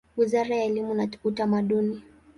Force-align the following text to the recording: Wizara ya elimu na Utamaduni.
Wizara 0.17 0.55
ya 0.55 0.63
elimu 0.63 0.93
na 0.93 1.07
Utamaduni. 1.23 2.03